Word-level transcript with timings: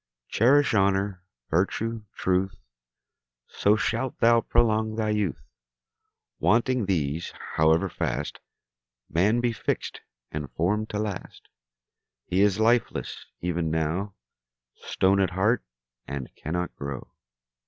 Cherish 0.29 0.73
honour, 0.73 1.21
virtue, 1.51 2.05
truth, 2.15 2.55
So 3.47 3.75
shalt 3.75 4.17
thou 4.19 4.41
prolong 4.41 4.95
thy 4.95 5.11
youth. 5.11 5.43
Wanting 6.39 6.87
these, 6.87 7.31
however 7.55 7.87
fast 7.87 8.39
Man 9.11 9.41
be 9.41 9.53
fix'd 9.53 9.99
and 10.31 10.49
form'd 10.53 10.89
to 10.89 10.97
last, 10.97 11.49
He 12.25 12.41
is 12.41 12.59
lifeless 12.59 13.27
even 13.41 13.69
now, 13.69 14.15
Stone 14.73 15.19
at 15.19 15.29
heart, 15.29 15.63
and 16.07 16.33
cannot 16.35 16.75
grow. 16.75 17.13